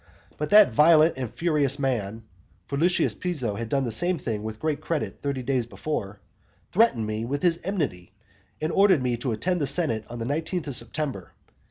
[0.35, 2.23] But that violent and furious man
[2.65, 6.19] (for Lucius Piso had done the same thing with great credit thirty days before)
[6.71, 8.11] threatened me with his enmity,
[8.59, 11.33] and ordered me to attend the senate on the nineteenth of September.